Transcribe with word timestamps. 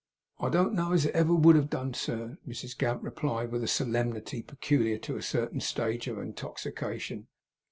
'I 0.39 0.49
don't 0.49 0.73
know 0.73 0.93
as 0.93 1.05
it 1.05 1.13
ever 1.13 1.35
would 1.35 1.55
have 1.55 1.69
done, 1.69 1.93
sir,' 1.93 2.39
Mrs 2.47 2.75
Gamp 2.75 3.03
replied, 3.03 3.51
with 3.51 3.63
a 3.63 3.67
solemnity 3.67 4.41
peculiar 4.41 4.97
to 4.97 5.15
a 5.15 5.21
certain 5.21 5.59
stage 5.59 6.07
of 6.07 6.17
intoxication. 6.17 7.27